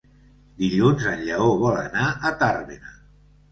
[0.61, 2.99] Dilluns en Lleó vol anar a Tàrbena.